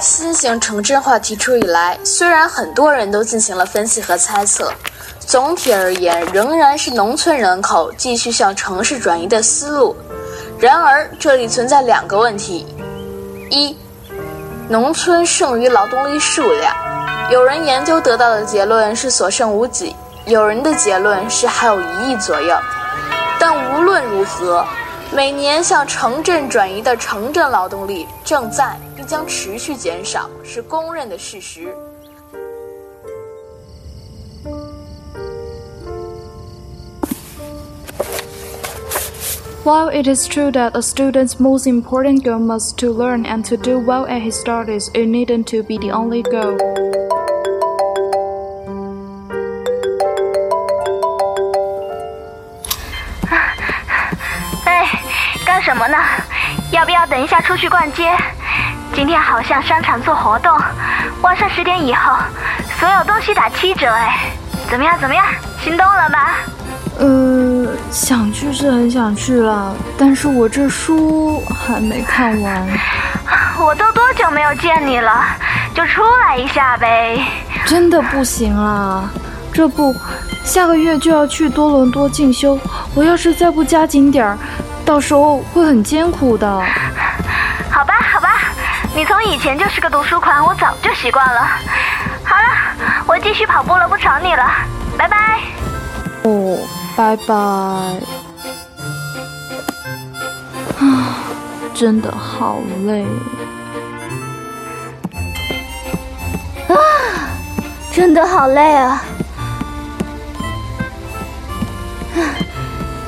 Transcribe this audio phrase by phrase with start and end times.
[0.00, 4.72] 新型城镇化提出以来，虽然很多人都进行了分析和猜测，
[5.18, 9.94] 总体而言仍然是农村人口继续向城市转移的思路。
[10.58, 12.66] 然而，这里存在两个问题：
[13.50, 13.76] 一，
[14.68, 16.74] 农村剩余劳动力数量，
[17.30, 19.94] 有人研究得到的结论是所剩无几，
[20.24, 22.56] 有人的结论是还有一亿左右。
[23.38, 24.64] 但无论如何，
[25.10, 28.74] 每年向城镇转移的城镇劳动力正在
[29.10, 31.74] 将持续减少，是公认的事实。
[39.64, 43.80] While it is true that a student's most important goal must to learn and to do
[43.80, 46.56] well at his studies, it needn't to be the only goal.
[54.66, 54.88] 哎，
[55.44, 55.96] 干什么呢？
[56.70, 58.04] 要不要等一下出去逛街？
[58.94, 60.56] 今天好像商场做活动，
[61.22, 62.12] 晚上十点以后，
[62.78, 64.30] 所有东西打七折哎！
[64.68, 64.98] 怎么样？
[65.00, 65.24] 怎么样？
[65.62, 66.34] 心动了吧？
[66.98, 72.66] 呃，想去是很想去了，但是我这书还没看完。
[73.58, 75.24] 我都多久没有见你了？
[75.74, 77.24] 就出来一下呗。
[77.64, 79.08] 真的不行啦，
[79.52, 79.94] 这不，
[80.44, 82.58] 下个月就要去多伦多进修，
[82.94, 84.36] 我要是再不加紧点儿，
[84.84, 86.62] 到时候会很艰苦的。
[89.00, 91.40] 你从以前就是个读书狂，我早就习惯了。
[92.22, 92.42] 好了，
[93.06, 94.46] 我继续跑步了，不吵你了，
[94.98, 95.40] 拜拜。
[96.24, 96.58] 哦，
[96.94, 97.34] 拜拜。
[100.84, 101.16] 啊，
[101.72, 103.06] 真的好累。
[106.68, 106.76] 啊，
[107.90, 109.02] 真的好累啊！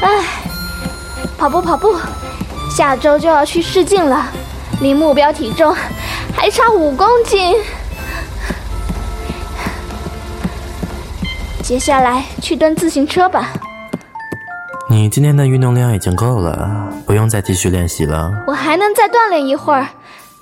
[0.00, 0.08] 唉，
[1.36, 1.94] 跑步跑步，
[2.70, 4.24] 下周就要去试镜了，
[4.80, 5.74] 离目标体重
[6.34, 7.56] 还差五公斤。
[11.62, 13.52] 接下来去蹬自行车吧。
[14.90, 18.30] 你今天的运动量已经够了，不用再继续练习了。
[18.46, 19.88] 我还能再锻炼一会儿，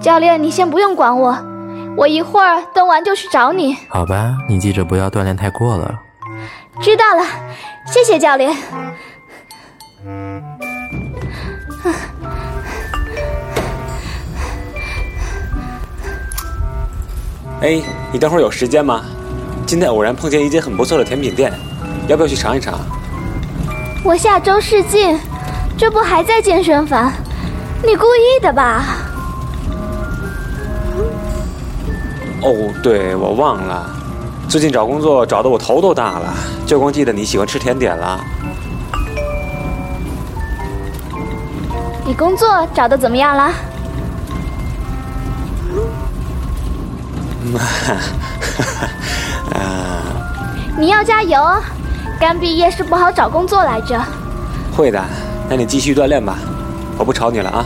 [0.00, 1.38] 教练，你先不用管我，
[1.96, 3.74] 我一会儿蹬完就去找你。
[3.88, 5.98] 好吧，你记着不要锻炼太过了。
[6.82, 7.24] 知道了，
[7.86, 8.54] 谢谢教练。
[17.62, 17.80] 哎，
[18.12, 19.02] 你等会儿有时间吗？
[19.66, 21.50] 今天偶然碰见一间很不错的甜品店，
[22.06, 22.78] 要不要去尝一尝？
[24.04, 25.18] 我下周试镜，
[25.76, 27.10] 这不还在健身房？
[27.82, 28.84] 你故意的吧？
[32.42, 33.90] 哦，对，我忘了，
[34.48, 36.34] 最近找工作找的我头都大了，
[36.66, 38.20] 就光记得你喜欢吃甜点了。
[42.04, 43.50] 你工作找的怎么样了？
[50.78, 51.40] 你要加油，
[52.20, 54.00] 刚毕业是不好找工作来着。
[54.76, 55.02] 会的，
[55.48, 56.36] 那你继续锻炼吧，
[56.98, 57.64] 我不吵你了啊。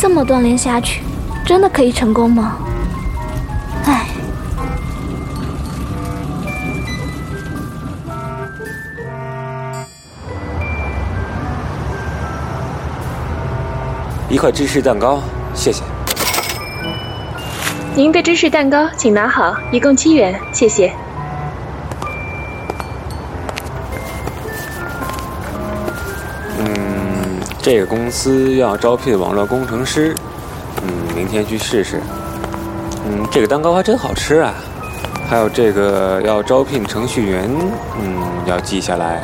[0.00, 1.02] 这么锻炼下去，
[1.44, 2.56] 真的可以成功吗？
[3.84, 4.06] 唉，
[14.30, 15.20] 一块芝士蛋糕，
[15.54, 15.82] 谢谢。
[17.94, 20.90] 您的芝士蛋糕，请拿好，一共七元，谢谢。
[26.58, 26.66] 嗯，
[27.60, 30.16] 这个公司要招聘网络工程师，
[30.82, 32.00] 嗯，明天去试试。
[33.06, 34.54] 嗯，这个蛋糕还真好吃啊。
[35.28, 37.50] 还有这个要招聘程序员，
[38.00, 39.20] 嗯，要记下来。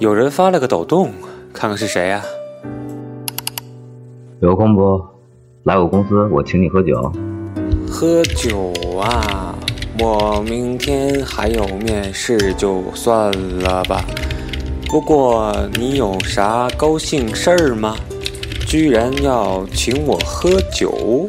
[0.00, 1.10] 有人发了个抖动，
[1.52, 2.22] 看看是谁呀、
[4.40, 4.98] 有空不？
[5.64, 7.12] 来我公司，我请你喝酒。
[7.86, 9.54] 喝酒啊！
[9.98, 14.02] 我明天还有面试，就算了吧。
[14.86, 17.94] 不过你有啥高兴事儿吗？
[18.66, 21.28] 居然要请我喝酒？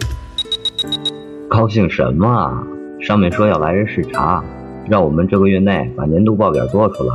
[1.50, 2.64] 高兴什么啊？
[3.02, 4.42] 上面说要来人视察，
[4.88, 7.14] 让我们这个月内把年度报表做出来。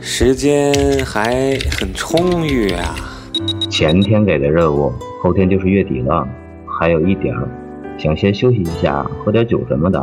[0.00, 0.72] 时间
[1.04, 2.94] 还很充裕啊！
[3.68, 4.90] 前天给的任务，
[5.22, 6.26] 后天就是月底了，
[6.66, 7.46] 还有一点儿，
[7.98, 10.02] 想先休息一下，喝点酒什么的。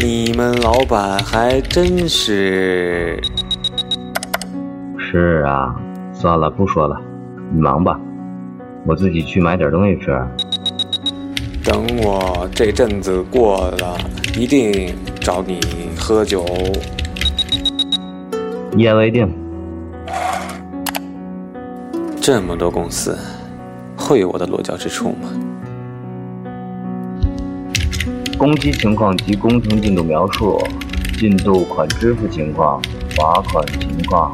[0.00, 3.20] 你们老板还真是……
[4.98, 5.74] 是啊，
[6.12, 7.00] 算了，不说了，
[7.52, 7.98] 你忙吧，
[8.86, 10.20] 我自己去买点东西吃。
[11.64, 13.96] 等我这阵子过了，
[14.36, 15.60] 一定找你
[15.96, 16.44] 喝酒。
[18.78, 19.28] 一言为定。
[22.20, 23.18] 这么多公司，
[23.96, 25.28] 会有我的落脚之处吗？
[28.38, 30.62] 工期情况及工程进度描述，
[31.18, 32.80] 进度款支付情况，
[33.16, 34.32] 罚款情况，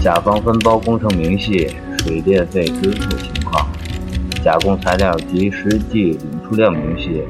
[0.00, 1.68] 甲方分包工程明细，
[1.98, 3.68] 水电费支付情况，
[4.42, 7.22] 甲供材料及实际领出量明细，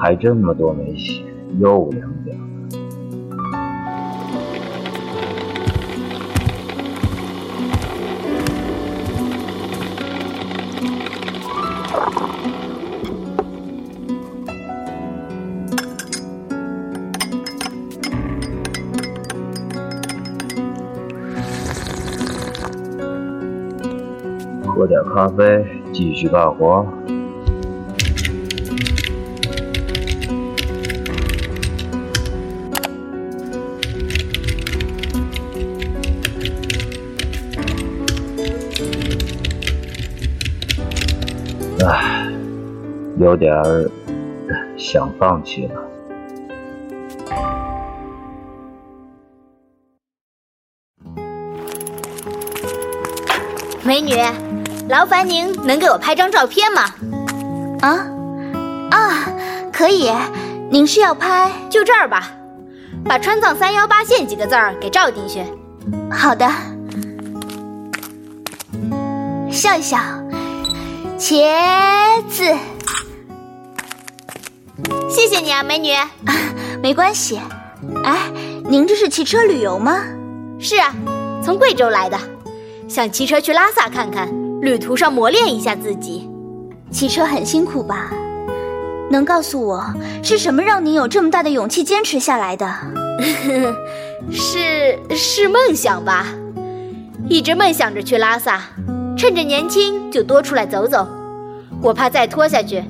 [0.00, 1.22] 还这么多没写，
[1.58, 2.08] 又两
[24.70, 26.86] 喝点咖啡，继续干活。
[41.84, 42.28] 唉，
[43.18, 43.52] 有点
[44.76, 45.86] 想放弃了。
[53.82, 54.12] 美女，
[54.90, 56.82] 劳烦您能给我拍张照片吗？
[57.80, 58.04] 啊
[58.90, 59.32] 啊，
[59.72, 60.10] 可以。
[60.68, 62.28] 您是要拍就这儿吧，
[63.04, 65.44] 把“川藏三幺八线”几个字儿给照进去。
[66.10, 66.50] 好的，
[69.48, 69.98] 笑一笑，
[71.16, 72.42] 茄子。
[75.08, 75.92] 谢谢你啊，美女。
[76.82, 77.40] 没关系。
[78.02, 78.28] 哎，
[78.68, 80.02] 您这是骑车旅游吗？
[80.58, 80.92] 是啊，
[81.44, 82.18] 从贵州来的。
[82.88, 84.28] 想骑车去拉萨看看，
[84.60, 86.28] 旅途上磨练一下自己。
[86.90, 88.10] 骑车很辛苦吧？
[89.10, 89.84] 能告诉我
[90.22, 92.72] 是什么让你有这么大的勇气坚持下来的？
[94.30, 96.26] 是是梦想吧？
[97.28, 98.60] 一直梦想着去拉萨，
[99.16, 101.06] 趁着年轻就多出来走走。
[101.80, 102.82] 我怕再拖下去，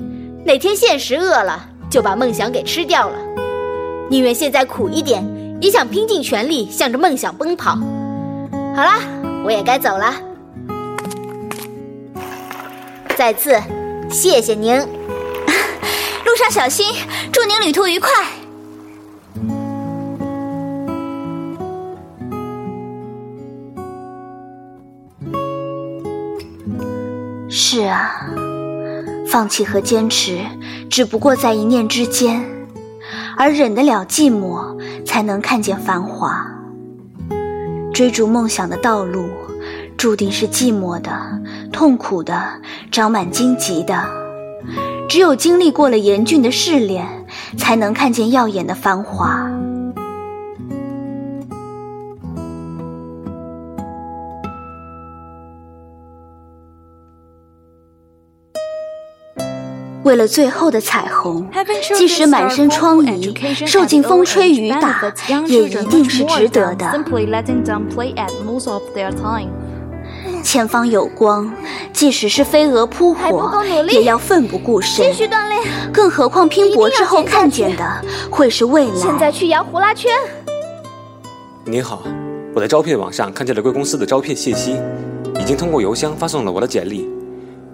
[0.45, 3.15] 哪天现实饿了就把梦想给吃掉了。
[4.09, 5.23] 宁愿现在苦一点，
[5.61, 7.77] 也想拼尽全力向着梦想奔跑。
[8.75, 8.99] 好啦。
[9.43, 10.13] 我也该走了，
[13.17, 13.55] 再次
[14.09, 14.75] 谢谢您，
[16.25, 16.87] 路上小心，
[17.31, 18.09] 祝您旅途愉快。
[27.49, 28.25] 是啊，
[29.27, 30.39] 放弃和坚持
[30.89, 32.43] 只不过在一念之间，
[33.37, 36.45] 而忍得了寂寞，才能看见繁华。
[37.93, 39.29] 追逐梦想的道路，
[39.95, 41.30] 注定是寂寞的、
[41.81, 42.39] 痛苦的、
[42.91, 44.05] 长满荆棘的。
[45.09, 47.07] 只有经历过了严峻的试炼，
[47.57, 49.49] 才能看见耀眼的繁华。
[60.03, 61.49] 为了最后的彩虹，
[61.95, 65.11] 即使满身疮痍，受尽风吹雨打，
[65.47, 67.03] 也一定是值得的。
[70.41, 71.51] 前方有光，
[71.93, 75.05] 即使是飞蛾扑火，也要奋不顾身。
[75.05, 75.61] 继续锻炼，
[75.93, 78.95] 更何况拼搏之后看见的会是未来。
[78.95, 80.11] 现在去摇呼啦圈。
[81.65, 82.01] 你好，
[82.55, 84.75] 我在招聘网上看见了贵公司的招聘信息，
[85.39, 87.07] 已经通过邮箱发送了我的简历。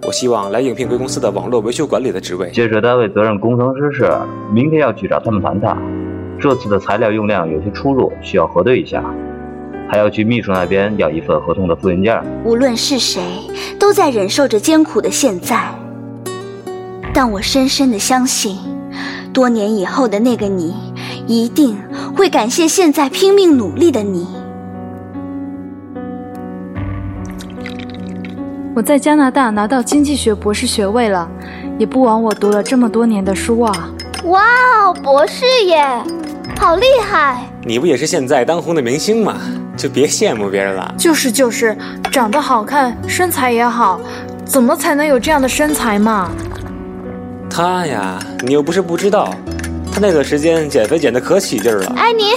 [0.06, 2.50] 我希望来应聘贵公司的网络维修管理的职位。
[2.50, 4.10] 建设单位责任工程师是，
[4.52, 5.76] 明天要去找他们谈谈。
[6.40, 9.02] 这次的材料用量有些出入，需要核对一下。
[9.88, 12.22] 还要去秘书那边要一份合同的复印件。
[12.44, 13.22] 无论是谁，
[13.78, 15.68] 都在忍受着艰苦的现在。
[17.14, 18.58] 但我深深的相信，
[19.32, 20.74] 多年以后的那个你，
[21.26, 21.76] 一定
[22.14, 24.26] 会感谢现在拼命努力的你。
[28.76, 31.28] 我在加拿大拿到经济学博士学位了，
[31.78, 33.90] 也不枉我读了这么多年的书啊！
[34.26, 34.42] 哇
[34.84, 35.84] 哦，博士耶，
[36.60, 37.42] 好厉害！
[37.64, 39.36] 你不也是现在当红的明星吗？
[39.78, 40.94] 就别羡慕别人了。
[40.98, 41.74] 就是就是，
[42.10, 44.00] 长得好看，身材也好，
[44.44, 46.28] 怎么才能有这样的身材嘛？
[47.48, 49.32] 他呀，你又不是不知道，
[49.92, 51.86] 他那段时间减肥减得可起劲了。
[51.96, 52.32] 爱你，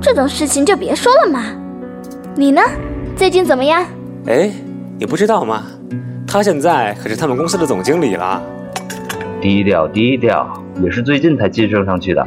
[0.00, 1.44] 这种事情就别说了嘛。
[2.34, 2.62] 你呢？
[3.14, 3.84] 最近怎么样？
[4.26, 4.50] 哎。
[5.00, 5.62] 你不知道吗？
[6.26, 8.42] 他现在可是他们公司的总经理了。
[9.40, 10.44] 低调低调，
[10.82, 12.26] 也是最近才晋升上去的。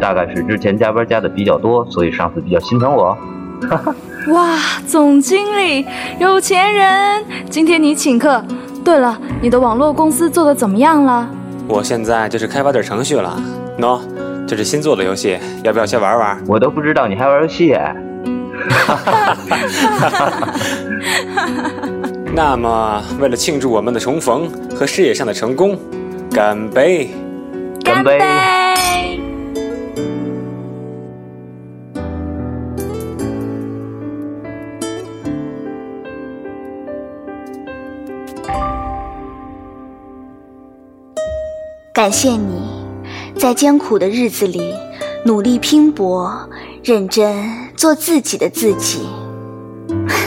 [0.00, 3.14] 大概是之前加班加的比较多，所以上司比较心疼我。
[3.68, 3.94] 哈哈。
[4.28, 5.86] 哇，总经理，
[6.18, 8.44] 有钱人，今天你请客。
[8.84, 11.28] 对了，你的网络公司做的怎么样了？
[11.68, 13.40] 我现在就是开发点程序了。
[13.78, 14.00] 喏，
[14.46, 16.38] 这是新做的游戏，要不要先玩玩？
[16.46, 17.76] 我都不知道你还玩游戏。
[22.34, 25.78] 那么，为了庆祝我们的重逢和事业上的成功，
[26.30, 27.10] 干杯！
[27.84, 28.18] 干杯！
[41.92, 42.62] 感谢你，
[43.38, 44.74] 在艰苦的日子里
[45.24, 46.30] 努力拼搏，
[46.84, 49.06] 认真做自己的自己。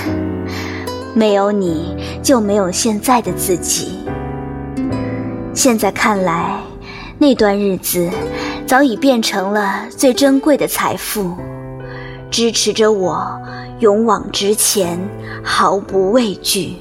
[1.14, 4.00] 没有你就没有现在的自己。
[5.54, 6.60] 现在看来，
[7.18, 8.10] 那段日子
[8.66, 11.36] 早已变成了最珍贵的财富，
[12.32, 13.40] 支持着我
[13.80, 14.98] 勇往直前，
[15.44, 16.76] 毫不畏惧。